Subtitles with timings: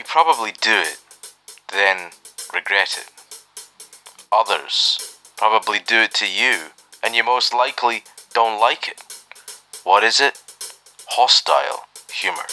[0.00, 0.96] You probably do it,
[1.70, 2.12] then
[2.54, 3.12] regret it.
[4.32, 6.68] Others probably do it to you,
[7.04, 9.02] and you most likely don't like it.
[9.84, 10.42] What is it?
[11.06, 12.46] Hostile humor.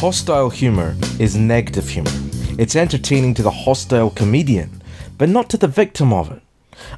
[0.00, 2.25] Hostile humor is negative humor.
[2.58, 4.82] It's entertaining to the hostile comedian,
[5.18, 6.40] but not to the victim of it.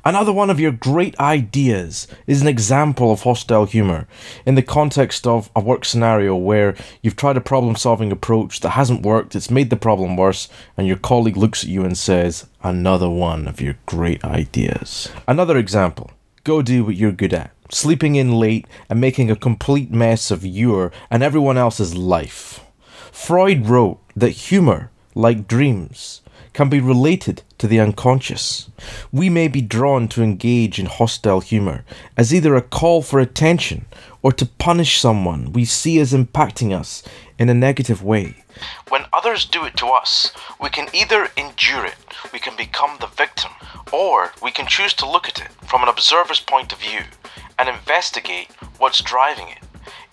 [0.05, 4.07] Another one of your great ideas is an example of hostile humor
[4.47, 8.71] in the context of a work scenario where you've tried a problem solving approach that
[8.71, 12.47] hasn't worked, it's made the problem worse, and your colleague looks at you and says,
[12.63, 15.11] Another one of your great ideas.
[15.27, 16.13] Another example
[16.45, 20.47] go do what you're good at, sleeping in late and making a complete mess of
[20.47, 22.65] your and everyone else's life.
[23.11, 26.23] Freud wrote that humor, like dreams,
[26.53, 28.71] can be related to the unconscious.
[29.13, 31.85] We may be drawn to engage in hostile humor
[32.17, 33.87] as either a call for attention
[34.23, 37.03] or to punish someone we see as impacting us
[37.37, 38.45] in a negative way.
[38.91, 41.99] When others do it to us, we can either endure it,
[42.33, 43.51] we can become the victim,
[43.93, 47.03] or we can choose to look at it from an observer's point of view
[47.59, 49.59] and investigate what's driving it.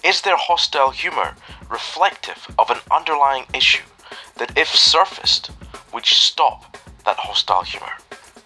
[0.03, 1.35] Is their hostile humor
[1.69, 3.83] reflective of an underlying issue
[4.37, 5.51] that, if surfaced,
[5.93, 7.91] would stop that hostile humor?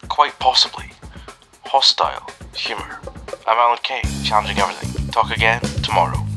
[0.07, 0.91] Quite possibly.
[1.65, 2.99] Hostile humor.
[3.47, 5.07] I'm Alan Kay, challenging everything.
[5.09, 6.28] Talk again tomorrow.